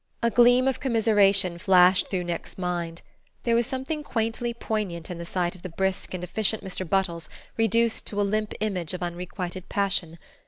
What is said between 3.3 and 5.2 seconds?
there was something quaintly poignant in